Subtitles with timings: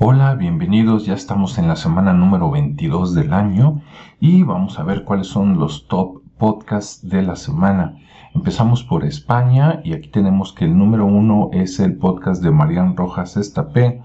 [0.00, 1.06] Hola, bienvenidos.
[1.06, 3.82] Ya estamos en la semana número 22 del año
[4.20, 7.98] y vamos a ver cuáles son los top podcasts de la semana.
[8.32, 12.96] Empezamos por España y aquí tenemos que el número uno es el podcast de Marian
[12.96, 14.00] Rojas Estapé,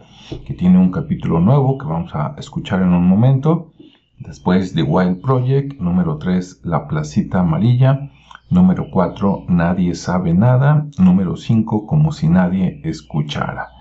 [0.48, 3.72] que tiene un capítulo nuevo que vamos a escuchar en un momento.
[4.18, 8.10] Después The Wild Project, número 3 La Placita Amarilla,
[8.50, 13.73] número 4 Nadie sabe nada, número 5 Como si nadie escuchara.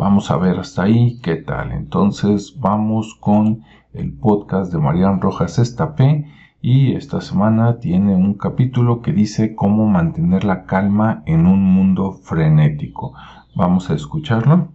[0.00, 1.72] Vamos a ver hasta ahí qué tal.
[1.72, 6.24] Entonces vamos con el podcast de Marian Rojas Estapé
[6.62, 12.14] y esta semana tiene un capítulo que dice cómo mantener la calma en un mundo
[12.14, 13.12] frenético.
[13.54, 14.72] Vamos a escucharlo.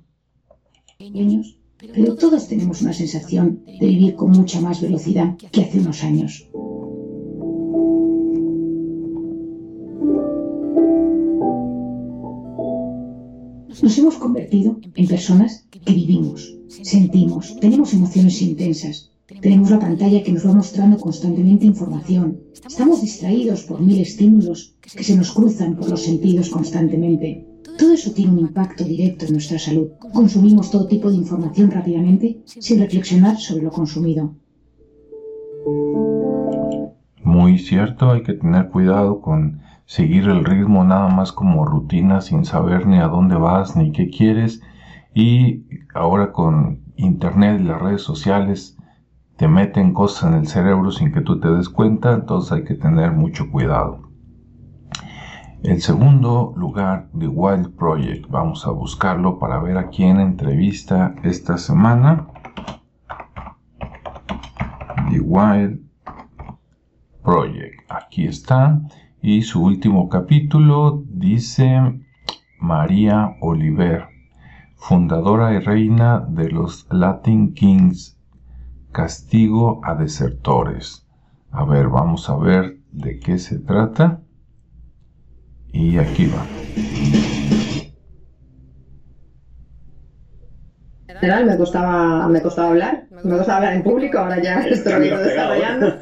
[1.79, 6.47] pero todos tenemos una sensación de vivir con mucha más velocidad que hace unos años.
[13.85, 19.11] Nos hemos convertido en personas que vivimos, sentimos, tenemos emociones intensas.
[19.43, 22.39] Tenemos la pantalla que nos va mostrando constantemente información.
[22.65, 27.45] Estamos distraídos por mil estímulos que se nos cruzan por los sentidos constantemente.
[27.77, 29.89] Todo eso tiene un impacto directo en nuestra salud.
[30.11, 34.33] Consumimos todo tipo de información rápidamente sin reflexionar sobre lo consumido.
[37.23, 42.45] Muy cierto, hay que tener cuidado con seguir el ritmo nada más como rutina sin
[42.45, 44.61] saber ni a dónde vas ni qué quieres
[45.13, 48.77] y ahora con internet y las redes sociales
[49.37, 52.75] te meten cosas en el cerebro sin que tú te des cuenta, entonces hay que
[52.75, 54.05] tener mucho cuidado.
[55.61, 61.57] El segundo lugar, The Wild Project, vamos a buscarlo para ver a quién entrevista esta
[61.57, 62.27] semana.
[65.09, 65.81] The Wild
[67.23, 68.79] Project, aquí está.
[69.27, 71.99] Y su último capítulo dice
[72.59, 74.03] María Oliver,
[74.75, 78.19] fundadora y reina de los Latin Kings,
[78.91, 81.07] castigo a desertores.
[81.49, 84.21] A ver, vamos a ver de qué se trata.
[85.73, 87.44] Y aquí va.
[91.19, 95.93] General me costaba, me costaba hablar, me costaba hablar en público, ahora ya estoy desarrollando.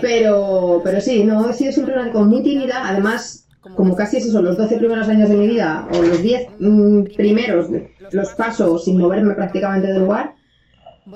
[0.00, 4.32] Pero, pero sí, no, he sido siempre una con muy tímida, además, como casi esos
[4.32, 7.68] son los 12 primeros años de mi vida, o los 10 mm, primeros,
[8.12, 10.34] los paso sin moverme prácticamente del lugar.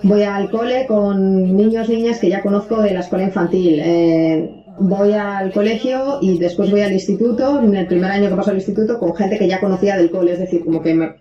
[0.03, 3.81] Voy al cole con niños niñas que ya conozco de la escuela infantil.
[3.83, 8.51] Eh, voy al colegio y después voy al instituto, en el primer año que paso
[8.51, 11.15] al instituto, con gente que ya conocía del cole, es decir, como que me,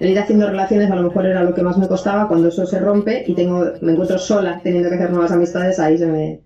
[0.00, 2.66] el ir haciendo relaciones a lo mejor era lo que más me costaba, cuando eso
[2.66, 6.40] se rompe y tengo, me encuentro sola teniendo que hacer nuevas amistades, ahí se me,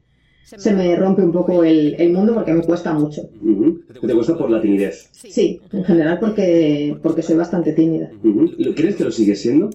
[0.45, 3.23] se me rompe un poco el, el mundo porque me cuesta mucho.
[4.01, 5.09] ¿Te cuesta por la timidez?
[5.13, 8.11] Sí, en general porque, porque soy bastante tímida.
[8.23, 9.71] ¿Lo ¿Crees que lo sigues siendo?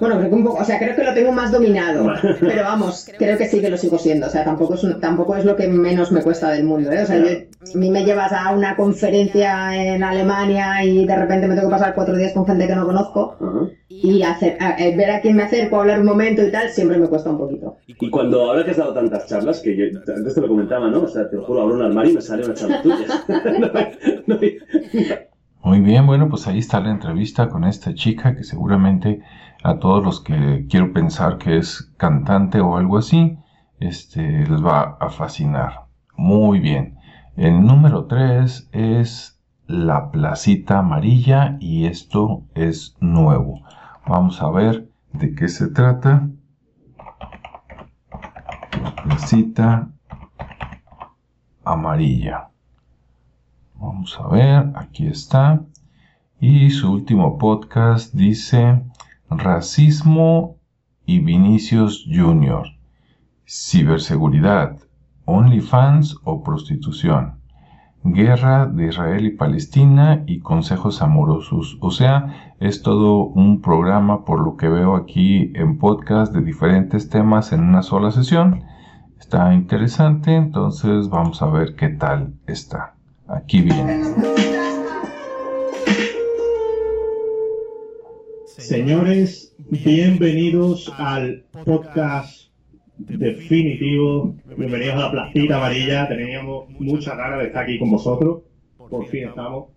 [0.00, 3.08] Bueno, creo que un poco, o sea, creo que lo tengo más dominado, pero vamos,
[3.18, 5.66] creo que sí que lo sigo siendo, o sea, tampoco es, tampoco es lo que
[5.66, 7.04] menos me cuesta del mundo, ¿eh?
[7.04, 11.54] O sea, a mí me llevas a una conferencia en Alemania y de repente me
[11.54, 13.38] tengo que pasar cuatro días con gente que no conozco
[13.88, 17.08] y hacer, eh, ver a quién me acerco, hablar un momento y tal, siempre me
[17.08, 17.78] cuesta un poquito.
[17.86, 19.84] Y cuando ahora que has dado tantas charlas, que yo
[20.14, 21.04] antes te lo comentaba, ¿no?
[21.04, 23.06] O sea, te lo juro, abro un armario y me sale una charla tuya.
[25.68, 29.20] Muy bien, bueno, pues ahí está la entrevista con esta chica que seguramente
[29.62, 33.38] a todos los que quiero pensar que es cantante o algo así,
[33.80, 35.86] este, les va a fascinar.
[36.16, 36.98] Muy bien.
[37.36, 43.60] El número 3 es la placita amarilla y esto es nuevo.
[44.06, 46.28] Vamos a ver de qué se trata.
[48.82, 49.90] La placita
[51.64, 52.48] amarilla.
[53.74, 55.60] Vamos a ver, aquí está.
[56.40, 58.82] Y su último podcast dice
[59.30, 60.56] Racismo
[61.04, 62.66] y Vinicius Jr.
[63.46, 64.78] Ciberseguridad,
[65.24, 67.38] OnlyFans o prostitución.
[68.04, 71.78] Guerra de Israel y Palestina y consejos amorosos.
[71.80, 77.08] O sea, es todo un programa por lo que veo aquí en podcast de diferentes
[77.08, 78.64] temas en una sola sesión.
[79.18, 82.94] Está interesante, entonces vamos a ver qué tal está.
[83.26, 84.67] Aquí viene.
[88.68, 92.50] Señores, bienvenidos al podcast
[92.98, 94.36] definitivo.
[94.58, 96.06] Bienvenidos a la Placita Amarilla.
[96.06, 98.42] Teníamos mucha ganas de estar aquí con vosotros.
[98.76, 99.68] Por fin estamos.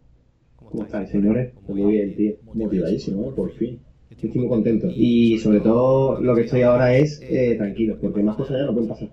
[0.58, 1.54] ¿Cómo estáis, señores?
[1.70, 2.34] Muy bien, tío.
[2.54, 3.34] Motivadísimo, ¿eh?
[3.34, 3.80] por fin.
[4.10, 4.90] Estoy muy contento.
[4.94, 8.74] Y sobre todo lo que estoy ahora es eh, tranquilo, porque más cosas ya no
[8.74, 9.10] pueden pasar.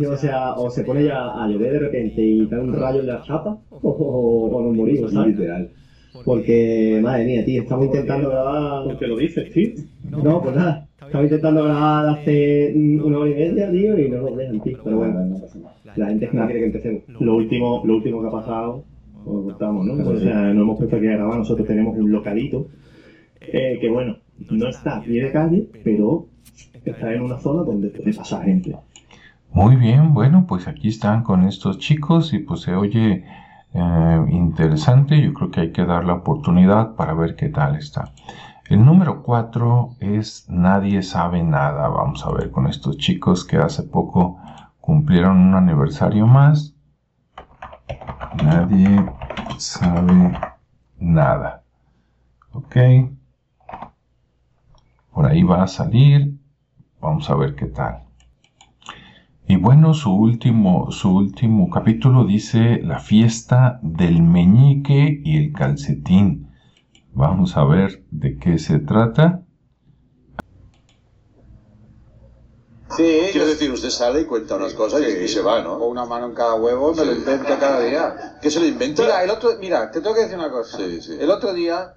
[0.10, 3.06] o sea, o se pone ya a llover de repente y da un rayo en
[3.06, 5.36] la chapa, o, o nos morimos, ¿sabes?
[5.36, 5.70] Literal.
[6.24, 8.84] Porque, madre mía, tío, estamos intentando grabar.
[8.84, 9.70] ¿Por qué lo dices, tío?
[10.10, 10.88] No, pues nada.
[11.00, 12.72] Estamos intentando grabar hace
[13.02, 14.78] una hora y media, tío, y no nos dejan, tío.
[14.84, 15.74] Pero bueno, no pasa nada.
[15.96, 17.02] La gente es que no quiere que empecemos.
[17.20, 18.84] Lo último, lo último que ha pasado,
[19.24, 20.10] os lo contamos, ¿no?
[20.10, 22.68] O sea, no hemos puesto aquí a grabar, nosotros tenemos un localito,
[23.40, 24.18] eh, que bueno,
[24.50, 26.26] no está a pie de calle, pero
[26.84, 28.76] está en una zona donde puede pasar gente.
[29.52, 33.24] Muy bien, bueno, pues aquí están con estos chicos y pues se oye
[33.74, 35.20] eh, interesante.
[35.20, 38.12] Yo creo que hay que dar la oportunidad para ver qué tal está.
[38.68, 41.88] El número 4 es Nadie sabe nada.
[41.88, 44.38] Vamos a ver con estos chicos que hace poco
[44.80, 46.74] cumplieron un aniversario más.
[48.42, 49.04] Nadie
[49.58, 50.38] sabe
[50.98, 51.62] nada.
[52.52, 52.76] Ok.
[55.12, 56.34] Por ahí va a salir.
[57.00, 58.02] Vamos a ver qué tal.
[59.46, 66.50] Y bueno, su último, su último capítulo dice la fiesta del meñique y el calcetín.
[67.12, 69.44] Vamos a ver de qué se trata.
[72.96, 75.78] Sí, Quiero decir, usted sale y cuenta unas cosas y, y se va, ¿no?
[75.78, 78.38] Con una mano en cada huevo, me lo invento cada día.
[78.42, 79.02] ¿Qué se lo inventa?
[79.02, 80.76] Mira, el otro, mira, te tengo que decir una cosa.
[80.76, 81.16] Sí, sí.
[81.18, 81.94] El otro día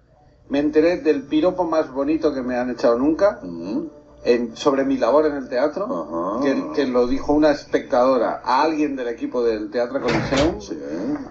[0.47, 3.87] me enteré del piropo más bonito que me han echado nunca Mm,
[4.25, 8.95] en- sobre mi labor en el teatro, que, que lo dijo una espectadora a alguien
[8.95, 10.59] del equipo del Teatro Coliseum.
[10.59, 10.77] sí.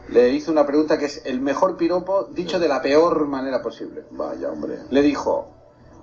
[0.08, 4.04] Le hizo una pregunta que es el mejor piropo dicho de la peor manera posible.
[4.12, 4.78] Vaya, hombre.
[4.90, 5.48] Le dijo,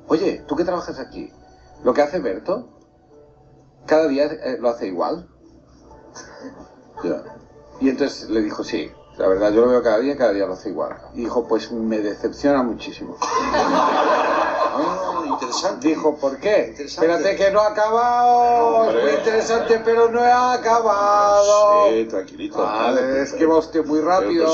[0.08, 1.32] oye, ¿tú que trabajas aquí?
[1.84, 2.68] ¿Lo que hace Berto?
[3.86, 5.28] ¿Cada día eh, lo hace igual?
[7.80, 10.46] Y entonces le dijo, sí, la verdad, yo lo veo cada día y cada día
[10.46, 10.98] lo hace igual.
[11.14, 13.16] Y dijo, pues me decepciona muchísimo.
[14.74, 15.88] Ah, interesante.
[15.88, 16.74] Dijo, ¿por qué?
[16.78, 18.90] Espérate que no ha acabado.
[18.90, 21.90] Es muy interesante, pero no ha acabado.
[21.90, 22.58] Sí, tranquilito.
[22.64, 24.48] Vale, es que va usted muy rápido.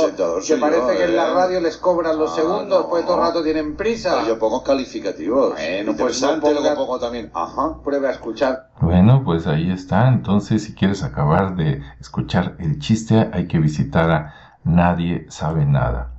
[0.45, 1.33] Que parece yo, que en la ¿eh?
[1.33, 2.89] radio les cobran los Ah, segundos, no.
[2.89, 4.15] pues todo el rato tienen prisa.
[4.15, 5.51] Pero yo pongo calificativos.
[5.53, 7.31] Bueno, pues no luego ponga- pongo también.
[7.33, 8.69] Ajá, pruebe a escuchar.
[8.79, 10.07] Bueno, pues ahí está.
[10.07, 14.33] Entonces, si quieres acabar de escuchar el chiste, hay que visitar a
[14.63, 16.11] Nadie sabe nada.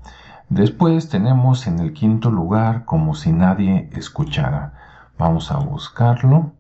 [0.51, 4.73] Después tenemos en el quinto lugar como si nadie escuchara.
[5.19, 6.53] Vamos a buscarlo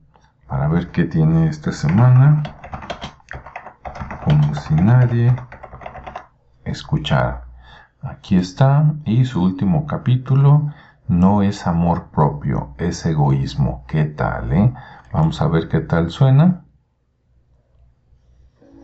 [0.46, 2.42] para ver qué tiene esta semana.
[4.24, 5.34] Como si nadie
[6.64, 7.46] escuchara.
[8.02, 8.94] Aquí está.
[9.06, 10.70] Y su último capítulo
[11.06, 13.86] no es amor propio, es egoísmo.
[13.88, 14.74] ¿Qué tal, eh?
[15.14, 16.62] Vamos a ver qué tal suena.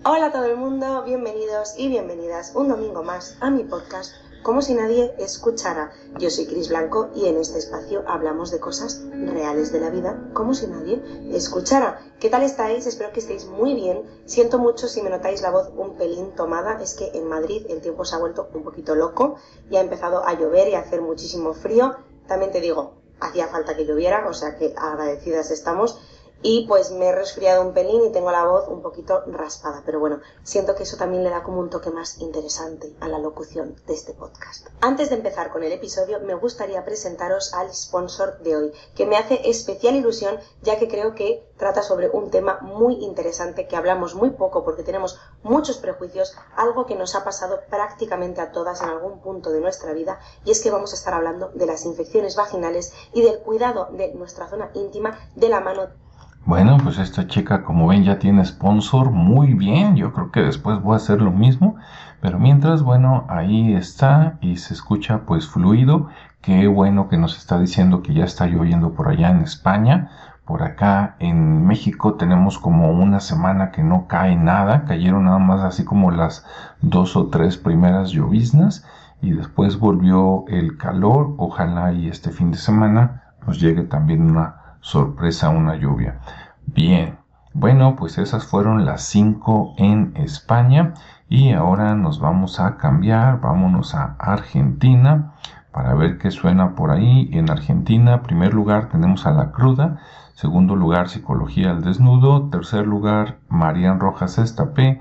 [0.07, 4.61] Hola a todo el mundo, bienvenidos y bienvenidas un domingo más a mi podcast Como
[4.61, 5.91] si nadie escuchara.
[6.19, 10.23] Yo soy Cris Blanco y en este espacio hablamos de cosas reales de la vida
[10.35, 11.03] como si nadie
[11.33, 11.99] escuchara.
[12.21, 12.87] ¿Qué tal estáis?
[12.87, 14.03] Espero que estéis muy bien.
[14.27, 17.81] Siento mucho si me notáis la voz un pelín tomada, es que en Madrid el
[17.81, 19.37] tiempo se ha vuelto un poquito loco
[19.71, 21.97] y ha empezado a llover y a hacer muchísimo frío.
[22.29, 25.99] También te digo, hacía falta que lloviera, o sea que agradecidas estamos
[26.47, 29.99] y pues me he resfriado un pelín y tengo la voz un poquito raspada, pero
[29.99, 33.77] bueno, siento que eso también le da como un toque más interesante a la locución
[33.87, 34.67] de este podcast.
[34.83, 39.17] Antes de empezar con el episodio, me gustaría presentaros al sponsor de hoy, que me
[39.17, 44.15] hace especial ilusión ya que creo que trata sobre un tema muy interesante que hablamos
[44.15, 48.91] muy poco porque tenemos muchos prejuicios, algo que nos ha pasado prácticamente a todas en
[48.91, 52.37] algún punto de nuestra vida, y es que vamos a estar hablando de las infecciones
[52.37, 56.04] vaginales y del cuidado de nuestra zona íntima de la mano
[56.47, 59.11] Bueno, pues esta chica, como ven, ya tiene sponsor.
[59.11, 61.77] Muy bien, yo creo que después voy a hacer lo mismo.
[62.21, 66.09] Pero mientras, bueno, ahí está y se escucha pues fluido.
[66.43, 70.11] Qué bueno que nos está diciendo que ya está lloviendo por allá en España.
[70.45, 74.85] Por acá en México tenemos como una semana que no cae nada.
[74.85, 76.45] Cayeron nada más así como las
[76.83, 78.87] dos o tres primeras lloviznas.
[79.23, 81.35] Y después volvió el calor.
[81.39, 86.21] Ojalá y este fin de semana nos llegue también una sorpresa, una lluvia.
[86.67, 87.17] Bien,
[87.55, 90.93] bueno, pues esas fueron las cinco en España
[91.27, 95.33] y ahora nos vamos a cambiar, vámonos a Argentina
[95.73, 97.31] para ver qué suena por ahí.
[97.33, 100.01] En Argentina, primer lugar tenemos a La Cruda,
[100.35, 105.01] segundo lugar Psicología al Desnudo, tercer lugar Marian Rojas Estapé,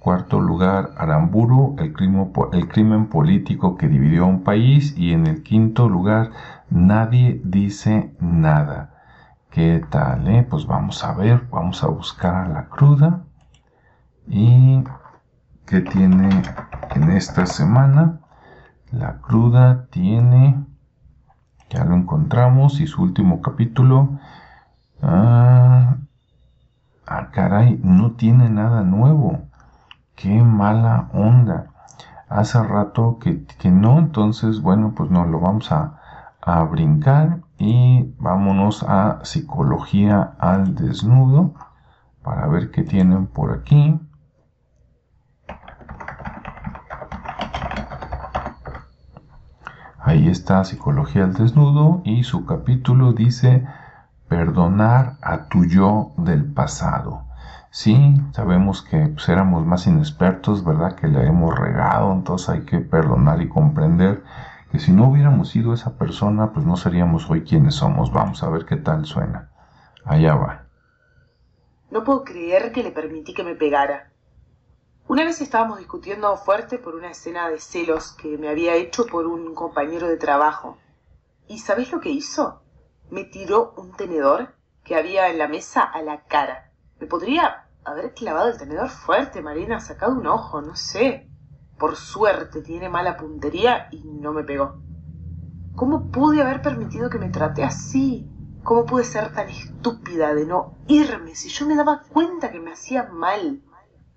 [0.00, 1.94] cuarto lugar Aramburu, el
[2.52, 6.30] el crimen político que dividió a un país y en el quinto lugar
[6.70, 8.97] Nadie dice nada.
[9.50, 10.28] ¿Qué tal?
[10.28, 10.46] Eh?
[10.48, 13.24] Pues vamos a ver, vamos a buscar a la cruda.
[14.26, 14.84] ¿Y
[15.66, 16.28] qué tiene
[16.94, 18.20] en esta semana?
[18.92, 20.66] La cruda tiene,
[21.70, 24.18] ya lo encontramos, y su último capítulo.
[25.02, 25.96] Ah,
[27.06, 29.40] ah, caray, no tiene nada nuevo.
[30.14, 31.68] Qué mala onda.
[32.28, 36.00] hace rato que, que no, entonces bueno, pues no lo vamos a,
[36.42, 41.54] a brincar y vámonos a psicología al desnudo
[42.22, 44.00] para ver qué tienen por aquí.
[50.08, 53.66] Ahí está Psicología al Desnudo y su capítulo dice
[54.26, 57.24] Perdonar a tu yo del pasado.
[57.70, 60.94] Sí, sabemos que pues, éramos más inexpertos, ¿verdad?
[60.94, 64.24] Que le hemos regado, entonces hay que perdonar y comprender
[64.70, 68.12] que si no hubiéramos sido esa persona, pues no seríamos hoy quienes somos.
[68.12, 69.50] Vamos a ver qué tal suena.
[70.04, 70.66] Allá va.
[71.90, 74.12] No puedo creer que le permití que me pegara.
[75.06, 79.26] Una vez estábamos discutiendo fuerte por una escena de celos que me había hecho por
[79.26, 80.76] un compañero de trabajo.
[81.46, 82.62] ¿Y sabes lo que hizo?
[83.10, 86.72] Me tiró un tenedor que había en la mesa a la cara.
[87.00, 91.27] Me podría haber clavado el tenedor fuerte, Marina, sacado un ojo, no sé.
[91.78, 94.82] Por suerte tiene mala puntería y no me pegó.
[95.76, 98.28] ¿Cómo pude haber permitido que me trate así?
[98.64, 102.72] ¿Cómo pude ser tan estúpida de no irme si yo me daba cuenta que me
[102.72, 103.62] hacía mal?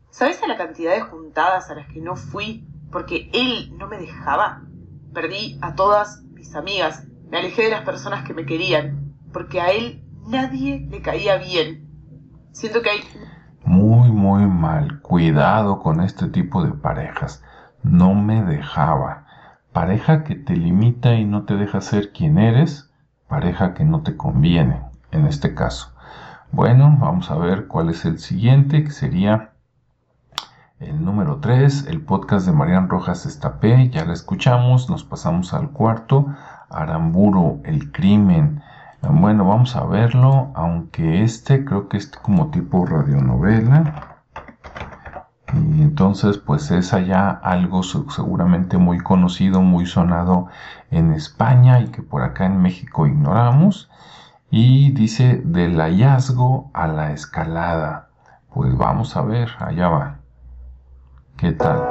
[0.10, 4.00] ¿Sabes a la cantidad de juntadas a las que no fui porque él no me
[4.00, 4.64] dejaba?
[5.14, 9.72] Perdí a todas mis amigas, me alejé de las personas que me querían, porque a
[9.72, 11.88] él nadie le caía bien.
[12.52, 13.00] Siento que hay...
[13.64, 15.00] Muy, muy mal.
[15.02, 17.44] Cuidado con este tipo de parejas.
[17.84, 19.26] No me dejaba.
[19.74, 22.92] Pareja que te limita y no te deja ser quien eres.
[23.28, 25.94] Pareja que no te conviene, en este caso.
[26.52, 29.52] Bueno, vamos a ver cuál es el siguiente, que sería
[30.82, 35.70] el número 3, el podcast de Marian Rojas Estapé, ya la escuchamos, nos pasamos al
[35.70, 36.26] cuarto,
[36.70, 38.64] Aramburo, el crimen.
[39.02, 44.11] Bueno, vamos a verlo, aunque este creo que es como tipo radionovela.
[45.54, 50.48] Y entonces pues es allá algo seguramente muy conocido, muy sonado
[50.92, 53.90] en España y que por acá en México ignoramos.
[54.50, 58.10] Y dice del hallazgo a la escalada.
[58.54, 60.16] Pues vamos a ver, allá va.
[61.38, 61.91] ¿Qué tal?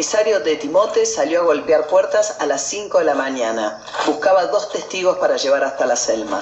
[0.00, 3.82] El subcomisario de Timote salió a golpear puertas a las 5 de la mañana.
[4.06, 6.40] Buscaba dos testigos para llevar hasta la Selma.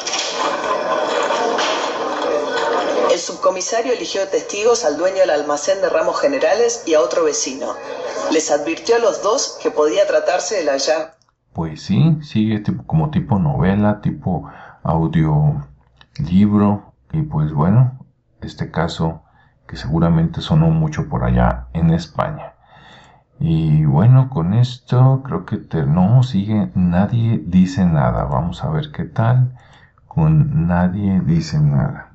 [3.11, 7.75] El subcomisario eligió testigos al dueño del almacén de ramos generales y a otro vecino.
[8.31, 11.17] Les advirtió a los dos que podía tratarse de la ya.
[11.53, 14.49] Pues sí, sigue tipo, como tipo novela, tipo
[14.85, 15.67] audio
[16.31, 16.93] libro.
[17.13, 18.07] Y pues bueno,
[18.41, 19.25] este caso
[19.67, 22.55] que seguramente sonó mucho por allá en España.
[23.41, 28.25] Y bueno, con esto creo que no sigue, nadie dice nada.
[28.25, 29.53] Vamos a ver qué tal
[30.19, 32.09] con nadie dice nada.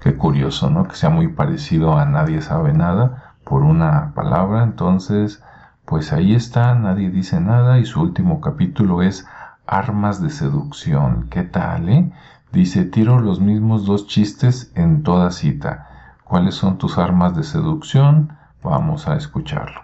[0.00, 0.86] Qué curioso, ¿no?
[0.86, 4.62] Que sea muy parecido a nadie sabe nada por una palabra.
[4.62, 5.42] Entonces,
[5.84, 9.26] pues ahí está, nadie dice nada y su último capítulo es
[9.66, 11.26] Armas de seducción.
[11.30, 12.12] ¿Qué tal, eh?
[12.52, 15.89] Dice, tiro los mismos dos chistes en toda cita.
[16.30, 18.38] ¿Cuáles son tus armas de seducción?
[18.62, 19.80] Vamos a escucharlo.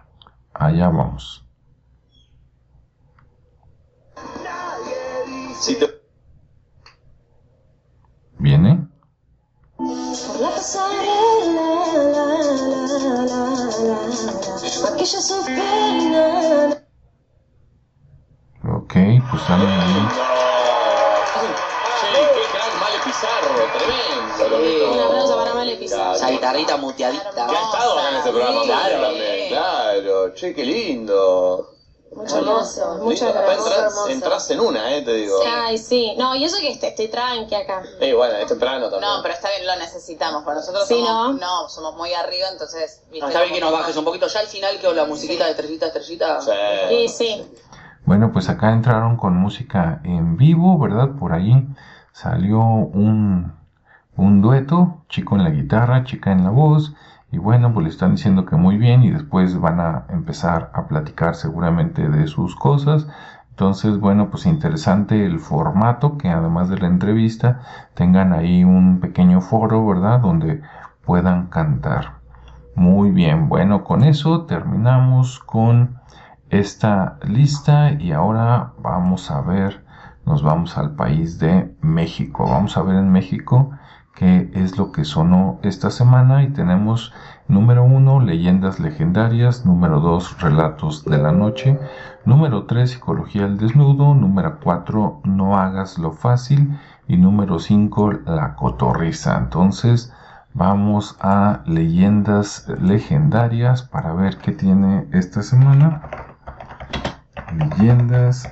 [0.55, 1.45] Allá vamos.
[26.51, 27.31] Guitarrita muteadita.
[27.35, 29.01] Que ha estado acá en este programa Claro.
[29.03, 30.35] también, claro.
[30.35, 31.73] Che, qué lindo.
[32.15, 35.37] Mucho hermoso, mucho hermoso, entras en una, eh, te digo.
[35.47, 36.15] Ay, sí.
[36.17, 37.83] No, y eso que este- estoy tranqui acá.
[38.01, 39.03] Eh, bueno, es temprano también.
[39.13, 41.69] No, pero está bien, lo necesitamos, porque nosotros Sí, somos, ¿no?
[41.69, 43.03] somos muy arriba, entonces...
[43.11, 43.21] ¿viste?
[43.21, 44.29] No, está bien que nos bajes un poquito.
[44.29, 46.41] Ya al final quedó la musiquita de estrellita, estrellita.
[46.41, 47.53] Sí, sí.
[48.07, 51.09] Bueno, pues acá entraron con música en vivo, ¿verdad?
[51.19, 51.53] Por ahí
[52.15, 53.53] salió un,
[54.17, 56.95] un dueto, chico en la guitarra, chica en la voz,
[57.31, 60.87] y bueno, pues le están diciendo que muy bien y después van a empezar a
[60.87, 63.09] platicar seguramente de sus cosas.
[63.51, 67.61] Entonces, bueno, pues interesante el formato, que además de la entrevista
[67.95, 70.21] tengan ahí un pequeño foro, ¿verdad?
[70.21, 70.63] Donde
[71.05, 72.17] puedan cantar.
[72.75, 75.99] Muy bien, bueno, con eso terminamos con
[76.51, 79.85] esta lista y ahora vamos a ver
[80.27, 82.47] nos vamos al país de México.
[82.51, 83.71] Vamos a ver en México
[84.17, 87.13] qué es lo que sonó esta semana y tenemos
[87.49, 91.79] número uno, leyendas legendarias, número dos, relatos de la noche,
[92.25, 98.55] número tres, psicología al desnudo, número cuatro, no hagas lo fácil y número cinco, la
[98.57, 99.37] cotorriza.
[99.37, 100.13] Entonces,
[100.55, 106.03] vamos a leyendas legendarias para ver qué tiene esta semana.
[107.55, 108.51] Leyendas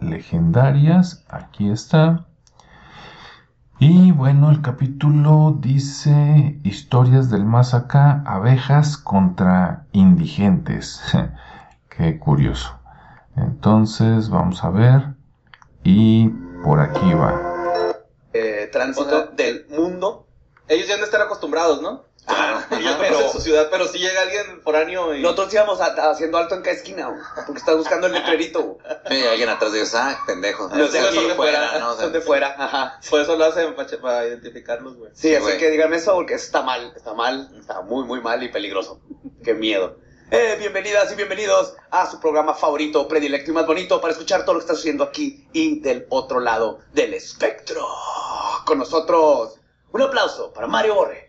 [0.00, 2.27] legendarias, aquí está.
[3.80, 11.00] Y bueno, el capítulo dice historias del más acá, abejas contra indigentes.
[11.88, 12.76] Qué curioso.
[13.36, 15.14] Entonces, vamos a ver.
[15.84, 16.28] Y
[16.64, 17.40] por aquí va.
[18.32, 20.26] eh, tránsito del mundo.
[20.66, 22.02] Ellos ya no están acostumbrados, ¿no?
[22.60, 25.22] Ah, pero conocen su ciudad, pero si llega alguien foráneo y...
[25.22, 28.78] nosotros íbamos a- haciendo alto en cada esquina, güey, porque estás buscando el letrerito.
[29.08, 30.68] Sí, alguien atrás de ellos, ah, pendejo.
[30.74, 31.90] Los de de fuera, ¿no?
[31.90, 33.00] O sea, son de fuera, ajá.
[33.08, 35.10] Por eso lo hacen para, para identificarlos, güey.
[35.14, 35.58] Sí, así güey.
[35.58, 39.00] que díganme eso porque eso está mal, está mal, está muy, muy mal y peligroso.
[39.42, 39.96] Qué miedo.
[40.30, 44.54] Eh, bienvenidas y bienvenidos a su programa favorito, predilecto y más bonito para escuchar todo
[44.54, 47.86] lo que está sucediendo aquí y del otro lado del espectro.
[48.66, 49.58] Con nosotros,
[49.92, 51.27] un aplauso para Mario Borre.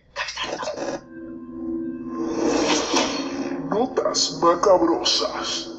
[3.70, 5.70] Notas macabrosas.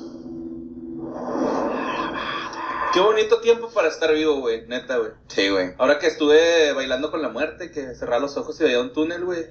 [2.93, 5.13] Qué bonito tiempo para estar vivo, güey, neta, güey.
[5.29, 5.75] Sí, güey.
[5.79, 9.25] Ahora que estuve bailando con la muerte, que cerraba los ojos y veía un túnel,
[9.25, 9.47] güey.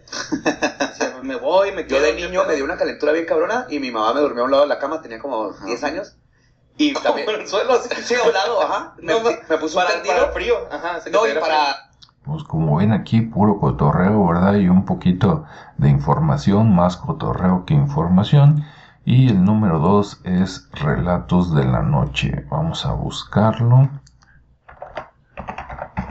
[1.23, 1.99] Me voy, me quedo.
[1.99, 4.43] Yo de ¿qué niño me dio una calentura bien cabrona y mi mamá me durmió
[4.43, 6.15] a un lado de la cama, tenía como 10 años.
[6.77, 7.25] Y también...
[7.25, 7.89] Como en el suelo, así.
[8.03, 8.95] Sí, a un lado, ajá.
[8.99, 10.15] Me, No, me puso un para, tendido.
[10.15, 11.01] para el frío, ajá.
[11.11, 11.88] No, y para...
[12.29, 14.53] Pues como ven aquí, puro cotorreo, ¿verdad?
[14.55, 15.45] Y un poquito
[15.77, 18.63] de información, más cotorreo que información.
[19.03, 22.45] Y el número dos es Relatos de la Noche.
[22.51, 23.89] Vamos a buscarlo.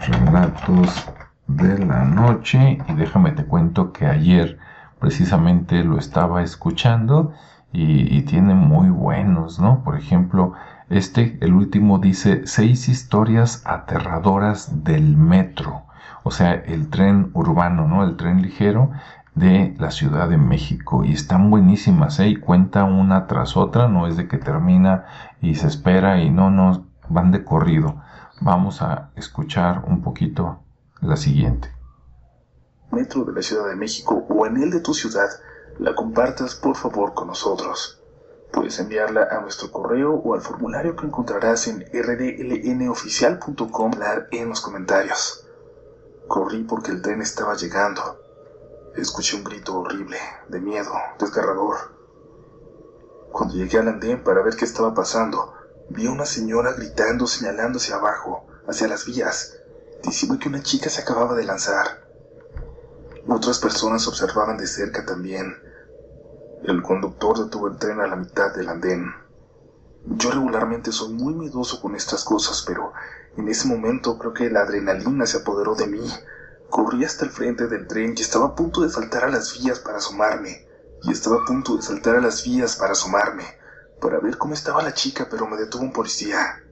[0.09, 1.09] Relatos
[1.47, 2.79] de la Noche.
[2.89, 4.59] Y déjame te cuento que ayer
[4.99, 7.33] precisamente lo estaba escuchando
[7.73, 9.85] y, y tiene muy buenos, ¿no?
[9.85, 10.55] Por ejemplo,
[10.91, 15.88] este, el último dice seis historias aterradoras del metro.
[16.29, 18.05] O sea, el tren urbano, ¿no?
[18.05, 18.91] El tren ligero
[19.35, 21.03] de la Ciudad de México.
[21.03, 22.29] Y están buenísimas, ¿eh?
[22.29, 25.07] Y cuenta una tras otra, no es de que termina
[25.41, 28.03] y se espera y no, no, van de corrido.
[28.43, 30.61] Vamos a escuchar un poquito
[31.01, 31.73] la siguiente.
[32.91, 35.31] Metro de la Ciudad de México o en el de tu ciudad,
[35.79, 38.03] la compartas por favor con nosotros.
[38.53, 43.93] Puedes enviarla a nuestro correo o al formulario que encontrarás en rdlnoficial.com
[44.31, 45.47] en los comentarios.
[46.29, 48.21] Corrí porque el tren estaba llegando.
[48.95, 51.77] Escuché un grito horrible, de miedo, desgarrador.
[53.33, 55.55] Cuando llegué al andén para ver qué estaba pasando,
[55.89, 59.57] vi a una señora gritando, señalando hacia abajo, hacia las vías,
[60.03, 62.07] diciendo que una chica se acababa de lanzar.
[63.27, 65.57] Otras personas observaban de cerca también.
[66.63, 69.15] El conductor detuvo el tren a la mitad del andén.
[70.05, 72.93] Yo regularmente soy muy miedoso con estas cosas, pero
[73.39, 76.13] en ese momento creo que la adrenalina se apoderó de mí.
[76.71, 79.79] Corrí hasta el frente del tren y estaba a punto de saltar a las vías
[79.79, 80.67] para asomarme.
[81.05, 83.45] Y estaba a punto de saltar a las vías para asomarme,
[84.01, 86.65] para ver cómo estaba la chica, pero me detuvo un policía.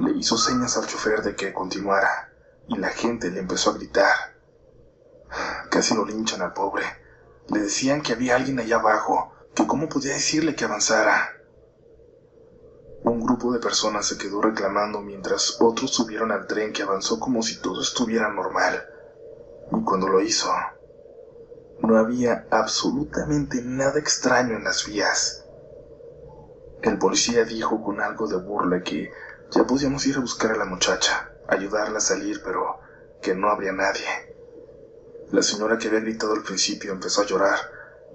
[0.00, 2.32] Le hizo señas al chofer de que continuara,
[2.66, 4.16] y la gente le empezó a gritar.
[5.70, 6.82] Casi lo linchan al pobre.
[7.50, 11.36] Le decían que había alguien allá abajo, que cómo podía decirle que avanzara.
[13.12, 17.42] Un grupo de personas se quedó reclamando mientras otros subieron al tren que avanzó como
[17.42, 18.86] si todo estuviera normal.
[19.70, 20.50] Y cuando lo hizo,
[21.80, 25.44] no había absolutamente nada extraño en las vías.
[26.80, 29.12] El policía dijo con algo de burla que
[29.50, 32.80] ya podíamos ir a buscar a la muchacha, ayudarla a salir, pero
[33.20, 34.06] que no habría nadie.
[35.32, 37.58] La señora que había gritado al principio empezó a llorar,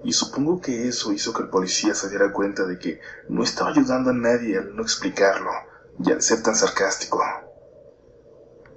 [0.04, 3.70] y supongo que eso hizo que el policía se diera cuenta de que no estaba
[3.70, 5.50] ayudando a nadie al no explicarlo
[5.98, 7.22] y al ser tan sarcástico.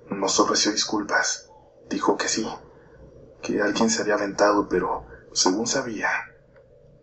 [0.09, 1.49] Nos ofreció disculpas.
[1.89, 2.47] Dijo que sí,
[3.41, 6.09] que alguien se había aventado, pero según sabía,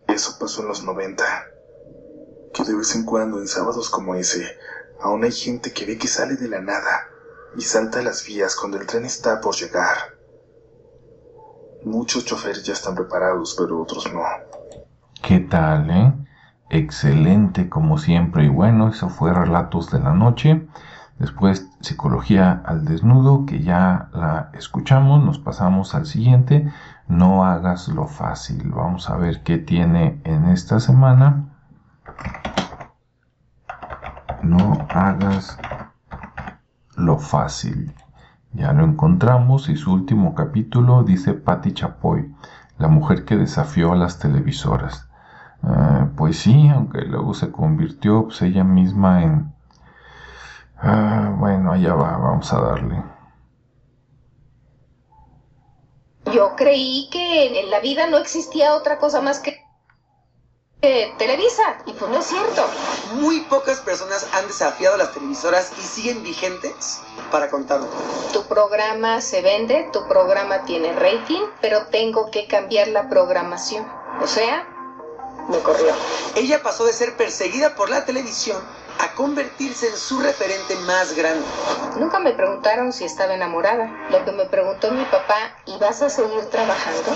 [0.07, 1.23] eso pasó en los 90.
[2.53, 4.57] Que de vez en cuando, en sábados como ese,
[4.99, 7.07] aún hay gente que ve que sale de la nada
[7.55, 10.18] y salta a las vías cuando el tren está por llegar.
[11.89, 14.21] Muchos choferes ya están preparados, pero otros no.
[15.23, 16.13] ¿Qué tal, eh?
[16.69, 18.45] Excelente como siempre.
[18.45, 20.67] Y bueno, eso fue Relatos de la Noche.
[21.17, 25.23] Después Psicología al Desnudo, que ya la escuchamos.
[25.23, 26.71] Nos pasamos al siguiente.
[27.07, 28.69] No hagas lo fácil.
[28.69, 31.49] Vamos a ver qué tiene en esta semana.
[34.43, 35.57] No hagas
[36.95, 37.95] lo fácil.
[38.53, 42.33] Ya lo encontramos y su último capítulo dice Patti Chapoy,
[42.77, 45.07] la mujer que desafió a las televisoras.
[45.61, 49.53] Ah, pues sí, aunque luego se convirtió pues, ella misma en...
[50.77, 53.03] Ah, bueno, allá va, vamos a darle.
[56.33, 59.68] Yo creí que en la vida no existía otra cosa más que
[60.81, 62.65] que Televisa, y pues no es cierto.
[63.15, 67.87] Muy pocas personas han desafiado a las televisoras y siguen vigentes para contarlo.
[68.31, 73.85] Tu programa se vende, tu programa tiene rating, pero tengo que cambiar la programación.
[74.21, 74.67] O sea,
[75.49, 75.93] me corrió.
[76.35, 78.61] Ella pasó de ser perseguida por la televisión
[79.19, 81.43] convertirse en su referente más grande.
[81.99, 83.91] Nunca me preguntaron si estaba enamorada.
[84.09, 87.11] Lo que me preguntó mi papá, ¿y vas a seguir trabajando?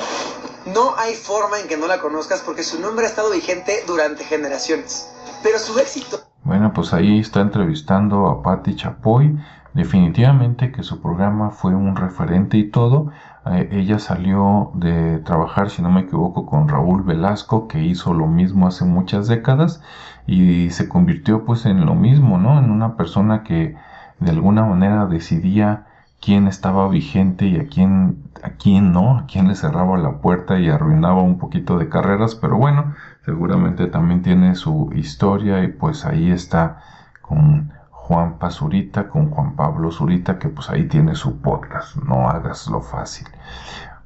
[0.66, 4.26] No hay forma en que no la conozcas porque su nombre ha estado vigente durante
[4.26, 5.10] generaciones.
[5.44, 9.40] Pero su éxito Bueno, pues ahí está entrevistando a Patti Chapoy.
[9.74, 13.12] Definitivamente que su programa fue un referente y todo.
[13.48, 18.28] Eh, ella salió de trabajar, si no me equivoco, con Raúl Velasco, que hizo lo
[18.28, 19.82] mismo hace muchas décadas
[20.28, 22.60] y se convirtió pues en lo mismo, ¿no?
[22.60, 23.76] En una persona que
[24.20, 25.88] de alguna manera decidía
[26.22, 30.60] quién estaba vigente y a quién, a quién no, a quién le cerraba la puerta
[30.60, 32.94] y arruinaba un poquito de carreras, pero bueno,
[33.26, 36.80] seguramente también tiene su historia y pues ahí está
[37.22, 37.73] con
[38.06, 42.82] Juan Pazurita, con Juan Pablo Zurita, que pues ahí tiene su podcast, no hagas lo
[42.82, 43.26] fácil.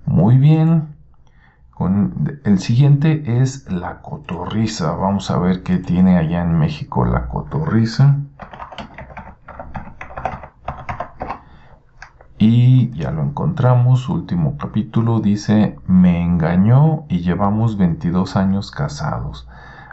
[0.06, 0.96] Muy bien,
[1.72, 7.28] con, el siguiente es la cotorriza, vamos a ver qué tiene allá en México la
[7.28, 8.18] cotorriza.
[12.38, 19.50] Y ya lo encontramos, último capítulo dice, me engañó y llevamos 22 años casados.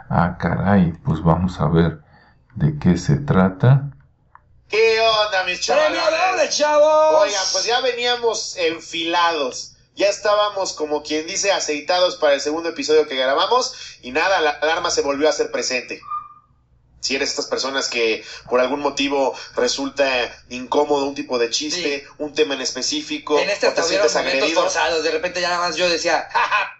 [0.09, 2.03] Ah, caray, pues vamos a ver
[2.53, 3.89] de qué se trata.
[4.75, 5.85] ¿Qué onda, mis chavos?
[5.85, 7.21] ¡Premio doble, chavos!
[7.21, 9.71] Oigan, pues ya veníamos enfilados.
[9.95, 13.73] Ya estábamos, como quien dice, aceitados para el segundo episodio que grabamos.
[14.01, 16.01] Y nada, la alarma se volvió a hacer presente.
[16.99, 20.05] Si eres estas personas que por algún motivo resulta
[20.49, 24.61] incómodo un tipo de chiste, un tema en específico, En este o te sientes agredido.
[24.61, 25.03] forzados.
[25.03, 26.71] De repente ya nada más yo decía, "Ja, ja".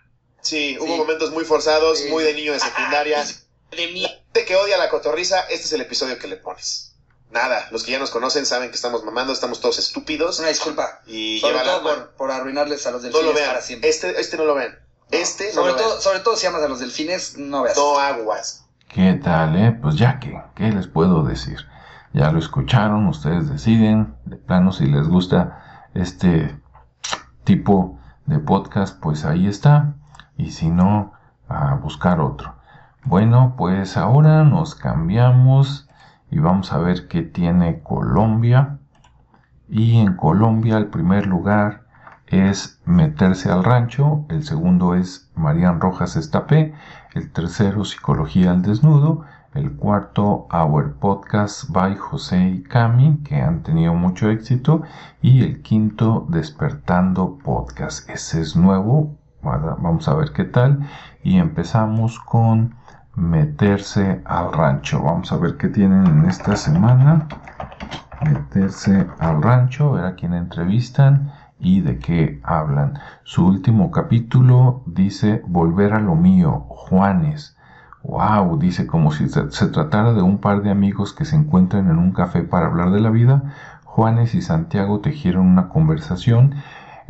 [0.41, 3.25] Sí, hubo momentos muy forzados, muy de niño de secundaria.
[3.71, 4.23] de mí.
[4.34, 6.94] Que odia la cotorriza, este es el episodio que le pones.
[7.36, 10.39] Nada, los que ya nos conocen saben que estamos mamando, estamos todos estúpidos.
[10.39, 11.02] Una disculpa.
[11.06, 13.50] Y Sobre todo por, por arruinarles a los No delfines lo vean.
[13.50, 13.89] para siempre.
[13.89, 14.80] Este, este no lo vean.
[15.12, 15.89] Este no sobre, lo vean.
[15.89, 17.76] todo, sobre todo si amas a los delfines, no veas.
[17.76, 18.65] No aguas.
[18.88, 19.78] ¿Qué tal, eh?
[19.82, 21.58] Pues ya que, ¿qué les puedo decir?
[22.13, 26.58] Ya lo escucharon, ustedes deciden, de plano si les gusta este
[27.43, 29.95] tipo de podcast, pues ahí está.
[30.38, 31.12] Y si no,
[31.50, 32.56] a buscar otro.
[33.04, 35.85] Bueno, pues ahora nos cambiamos
[36.36, 38.80] y vamos a ver qué tiene Colombia.
[39.69, 41.86] Y en Colombia el primer lugar
[42.28, 46.74] es Meterse al Rancho, el segundo es Marian Rojas Estapé,
[47.13, 53.63] el tercero Psicología al Desnudo, el cuarto Our Podcast by José y Cami, que han
[53.63, 54.82] tenido mucho éxito,
[55.21, 58.10] y el quinto Despertando Podcast.
[58.10, 60.86] Ese es nuevo, vamos a ver qué tal,
[61.24, 62.76] y empezamos con
[63.15, 65.01] Meterse al Rancho.
[65.01, 67.28] Vamos a ver qué tienen en esta semana.
[68.23, 72.99] Meterse al rancho, ver a quién entrevistan y de qué hablan.
[73.23, 77.56] Su último capítulo dice Volver a lo mío, Juanes.
[78.04, 81.97] Wow, dice como si se, tratara de un par de amigos que se encuentran en
[81.97, 83.43] un café para hablar de la vida.
[83.84, 86.56] Juanes y Santiago tejieron una conversación.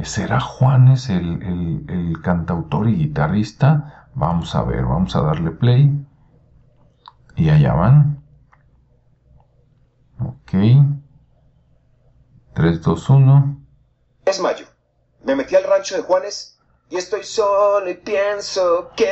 [0.03, 4.04] ¿Será Juanes el, el- el cantautor y guitarrista?
[4.15, 5.91] Vamos a ver, vamos a darle play.
[7.35, 8.23] Y allá van.
[10.19, 10.53] Ok.
[12.53, 13.61] 3, 2, 1.
[14.25, 14.65] Es mayo.
[15.23, 16.57] Me metí al rancho de Juanes
[16.89, 19.11] y estoy solo y pienso que...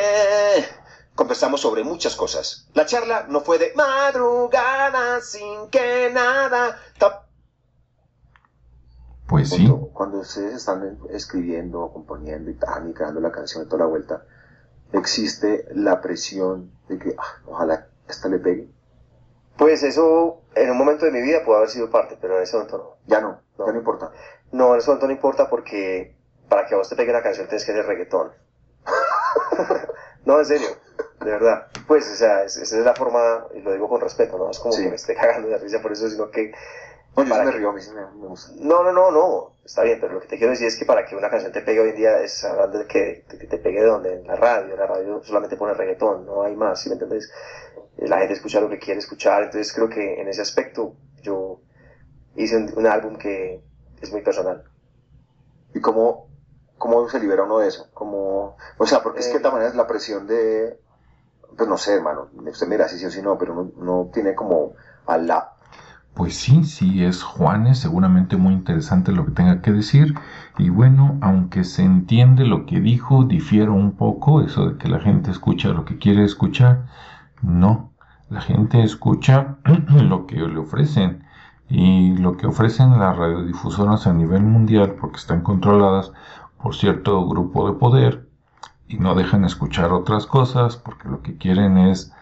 [1.16, 2.68] Conversamos sobre muchas cosas.
[2.74, 6.80] La charla no fue de madrugada sin que nada...
[9.28, 9.68] Pues sí.
[9.94, 14.26] Cuando ustedes están escribiendo, componiendo y tal, y creando la canción y toda la vuelta,
[14.94, 18.68] existe la presión de que ah, ojalá esta le pegue.
[19.58, 22.56] Pues eso en un momento de mi vida puede haber sido parte, pero en ese
[22.56, 22.98] momento no.
[23.08, 24.12] Ya no, ya no importa.
[24.52, 26.16] No, en ese momento no importa porque
[26.50, 28.32] para que a vos te pegue una canción tienes que hacer reggaetón.
[30.26, 30.68] no, en serio,
[31.22, 31.68] de verdad.
[31.88, 34.60] Pues, o sea, es- esa es la forma, y lo digo con respeto, no es
[34.60, 36.54] como que me esté cagando de risa por eso, sino que...
[37.30, 37.58] para que-
[38.60, 41.06] no, no, no, no, está bien, pero lo que te quiero decir es que para
[41.06, 43.58] que una canción te pegue hoy en día es hablando de que, de que te
[43.58, 46.90] pegue de donde, en la radio, la radio solamente pone reggaetón, no hay más, ¿sí
[46.90, 47.32] me entendés?
[47.98, 51.62] Eh, La gente escucha lo que quiere escuchar, entonces creo que en ese aspecto yo
[52.36, 53.62] hice un, un álbum que
[54.02, 54.64] es muy personal.
[55.74, 56.28] ¿Y cómo,
[56.78, 57.90] cómo se libera uno de eso?
[57.94, 60.80] Como, o sea, porque es que de todas maneras la presión de,
[61.58, 64.36] pues no sé, hermano, usted mira si sí o si no, pero uno, uno tiene
[64.36, 64.74] como
[65.06, 65.53] a la,
[66.14, 70.14] Pues sí, sí, es Juanes, seguramente muy interesante lo que tenga que decir.
[70.60, 75.00] Y bueno, aunque se entiende lo que dijo, difiero un poco, eso de que la
[75.00, 76.86] gente escucha lo que quiere escuchar.
[77.42, 77.94] No,
[78.30, 79.58] la gente escucha
[79.90, 81.24] lo que le ofrecen.
[81.68, 86.12] Y lo que ofrecen las radiodifusoras a nivel mundial, porque están controladas
[86.62, 88.30] por cierto grupo de poder,
[88.88, 92.14] y no dejan escuchar otras cosas, porque lo que quieren es,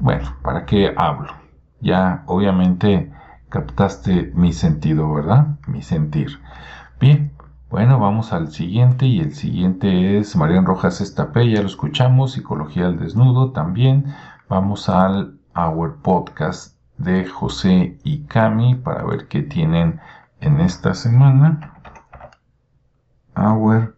[0.00, 1.32] bueno, ¿para qué hablo?
[1.80, 3.12] Ya, obviamente,
[3.48, 5.58] captaste mi sentido, ¿verdad?
[5.66, 6.40] Mi sentir.
[7.00, 7.32] Bien,
[7.70, 12.86] bueno, vamos al siguiente y el siguiente es Marian Rojas Estapé, ya lo escuchamos, Psicología
[12.86, 14.14] al Desnudo también.
[14.48, 20.00] Vamos al Our Podcast de José y Cami para ver qué tienen
[20.40, 21.74] en esta semana.
[23.36, 23.96] Our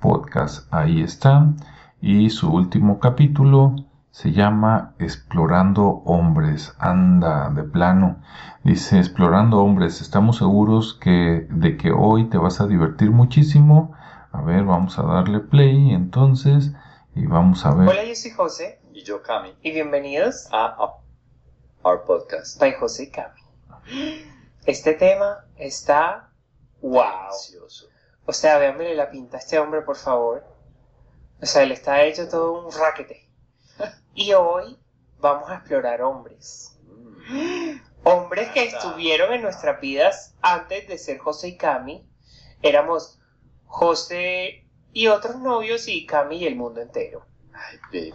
[0.00, 1.52] Podcast, ahí está.
[2.00, 3.76] Y su último capítulo
[4.14, 6.72] se llama Explorando Hombres.
[6.78, 8.22] Anda, de plano.
[8.62, 13.92] Dice, Explorando Hombres, estamos seguros que, de que hoy te vas a divertir muchísimo.
[14.30, 16.70] A ver, vamos a darle play entonces
[17.16, 17.88] y vamos a ver.
[17.88, 18.80] Hola, yo soy José.
[18.92, 19.52] Y yo, Cami.
[19.62, 20.94] Y bienvenidos a, a
[21.82, 22.60] Our Podcast.
[22.60, 23.40] by José y Cami.
[24.64, 26.30] Este tema está
[26.82, 27.02] wow.
[27.32, 27.88] Delicioso.
[28.26, 30.44] O sea, véanmele la pinta a este hombre, por favor.
[31.42, 33.23] O sea, le está hecho todo un raquete.
[34.14, 34.78] Y hoy
[35.18, 36.78] vamos a explorar hombres.
[38.04, 42.06] Hombres que estuvieron en nuestras vidas antes de ser José y Cami.
[42.62, 43.18] Éramos
[43.66, 47.26] José y otros novios y Cami y el mundo entero.
[47.52, 48.14] Ay, baby.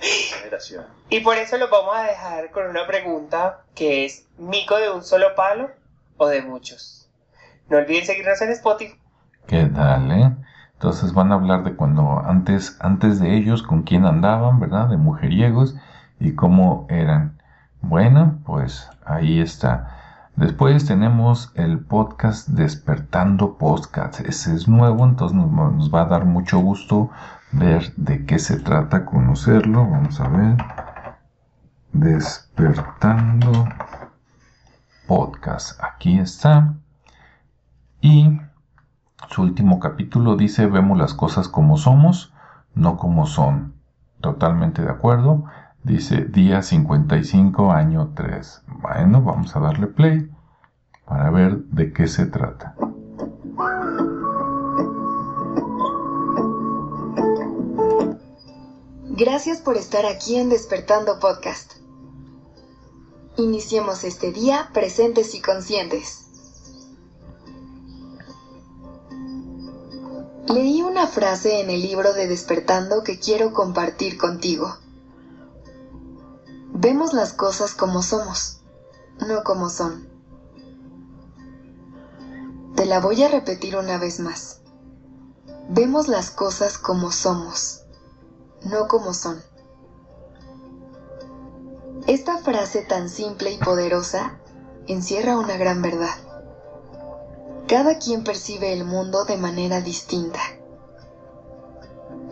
[0.34, 0.86] Generación.
[1.08, 5.02] Y por eso lo vamos a dejar con una pregunta que es, ¿mico de un
[5.02, 5.70] solo palo
[6.18, 7.10] o de muchos?
[7.68, 8.98] No olviden seguirnos en Spotify.
[9.46, 10.30] ¿Qué tal, eh?
[10.78, 14.88] Entonces van a hablar de cuando antes, antes de ellos, con quién andaban, ¿verdad?
[14.88, 15.74] De mujeriegos
[16.20, 17.36] y cómo eran.
[17.80, 19.88] Bueno, pues ahí está.
[20.36, 24.20] Después tenemos el podcast Despertando Podcast.
[24.20, 27.10] Ese es nuevo, entonces nos, nos va a dar mucho gusto
[27.50, 29.84] ver de qué se trata, conocerlo.
[29.84, 30.58] Vamos a ver.
[31.92, 33.66] Despertando
[35.08, 35.82] Podcast.
[35.82, 36.74] Aquí está.
[38.00, 38.38] Y
[39.26, 42.32] su último capítulo dice, vemos las cosas como somos,
[42.74, 43.74] no como son.
[44.20, 45.44] Totalmente de acuerdo.
[45.82, 48.62] Dice día 55, año 3.
[48.80, 50.30] Bueno, vamos a darle play
[51.04, 52.74] para ver de qué se trata.
[59.04, 61.74] Gracias por estar aquí en Despertando Podcast.
[63.36, 66.27] Iniciemos este día presentes y conscientes.
[70.48, 74.78] Leí una frase en el libro de Despertando que quiero compartir contigo.
[76.72, 78.62] Vemos las cosas como somos,
[79.26, 80.08] no como son.
[82.76, 84.62] Te la voy a repetir una vez más.
[85.68, 87.82] Vemos las cosas como somos,
[88.62, 89.42] no como son.
[92.06, 94.38] Esta frase tan simple y poderosa
[94.86, 96.27] encierra una gran verdad.
[97.68, 100.38] Cada quien percibe el mundo de manera distinta.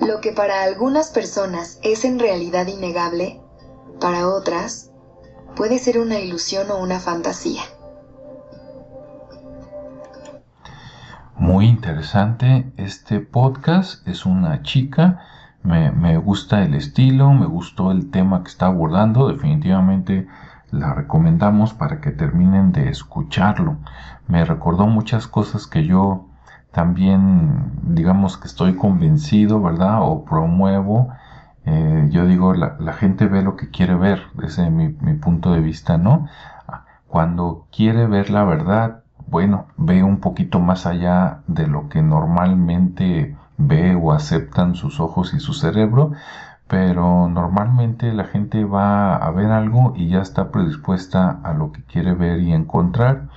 [0.01, 3.43] Lo que para algunas personas es en realidad innegable,
[4.01, 4.93] para otras
[5.55, 7.61] puede ser una ilusión o una fantasía.
[11.37, 14.09] Muy interesante este podcast.
[14.09, 15.21] Es una chica.
[15.63, 19.29] Me, me gusta el estilo, me gustó el tema que está abordando.
[19.29, 20.27] Definitivamente
[20.71, 23.77] la recomendamos para que terminen de escucharlo.
[24.29, 26.27] Me recordó muchas cosas que yo
[26.73, 30.03] también, digamos que estoy convencido, ¿verdad?
[30.03, 31.09] O promuevo.
[31.65, 35.61] Eh, yo digo, la, gente ve lo que quiere ver, desde mi, mi punto de
[35.61, 36.29] vista, ¿no?
[37.09, 43.37] Cuando quiere ver la verdad, bueno, ve un poquito más allá de lo que normalmente
[43.57, 46.13] ve o aceptan sus ojos y su cerebro,
[46.69, 51.83] pero normalmente la gente va a ver algo y ya está predispuesta a lo que
[51.85, 53.29] quiere ver y encontrar.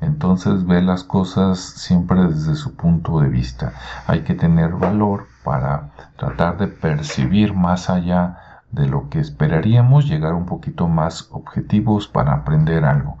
[0.00, 3.72] Entonces ve las cosas siempre desde su punto de vista.
[4.06, 8.38] Hay que tener valor para tratar de percibir más allá
[8.70, 13.18] de lo que esperaríamos, llegar un poquito más objetivos para aprender algo.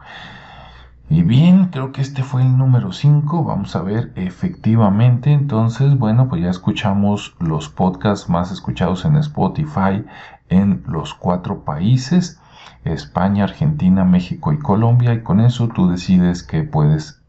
[1.08, 3.44] Y bien, creo que este fue el número 5.
[3.44, 5.32] Vamos a ver efectivamente.
[5.32, 10.04] Entonces, bueno, pues ya escuchamos los podcasts más escuchados en Spotify
[10.48, 12.40] en los cuatro países.
[12.84, 17.22] España, Argentina, México y Colombia y con eso tú decides que puedes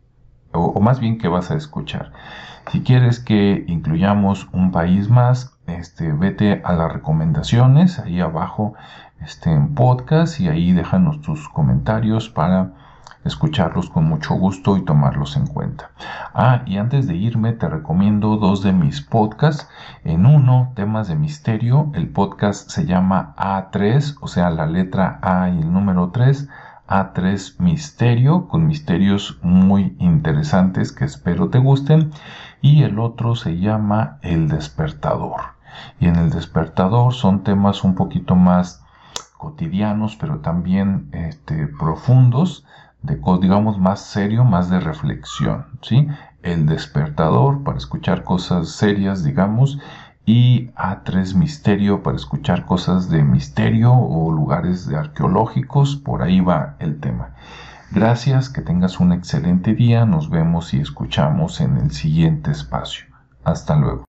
[0.54, 2.12] o, más bien que vas a escuchar.
[2.72, 8.74] Si quieres que incluyamos un país más, este, vete a las recomendaciones ahí abajo
[9.22, 12.74] este, en podcast y ahí déjanos tus comentarios para
[13.28, 15.92] escucharlos con mucho gusto y tomarlos en cuenta.
[16.34, 19.70] Ah, y antes de irme te recomiendo dos de mis podcasts.
[20.04, 25.50] En uno, temas de misterio, el podcast se llama A3, o sea, la letra A
[25.50, 26.50] y el número 3.
[26.88, 32.12] A3 Misterio, con misterios muy interesantes que espero te gusten.
[32.62, 35.42] Y el otro se llama El Despertador.
[36.00, 38.84] Y en El Despertador son temas un poquito más
[39.38, 42.66] cotidianos, pero también este, profundos,
[43.42, 46.08] digamos, más serio, más de reflexión, ¿sí?
[46.44, 49.80] El despertador para escuchar cosas serias, digamos,
[50.26, 56.76] y A3 Misterio para escuchar cosas de misterio o lugares de arqueológicos, por ahí va
[56.80, 57.30] el tema.
[57.92, 63.08] Gracias, que tengas un excelente día, nos vemos y escuchamos en el siguiente espacio.
[63.46, 64.04] Hasta luego.